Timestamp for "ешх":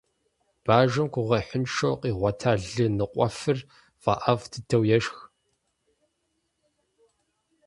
4.95-5.17